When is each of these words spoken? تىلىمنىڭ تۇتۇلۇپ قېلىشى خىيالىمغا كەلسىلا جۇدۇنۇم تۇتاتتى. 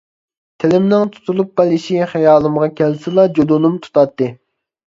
تىلىمنىڭ 0.61 1.11
تۇتۇلۇپ 1.17 1.51
قېلىشى 1.61 2.09
خىيالىمغا 2.15 2.71
كەلسىلا 2.81 3.29
جۇدۇنۇم 3.39 3.79
تۇتاتتى. 3.87 4.35